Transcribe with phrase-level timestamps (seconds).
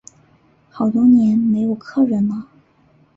[0.67, 2.47] 好多年没有客人了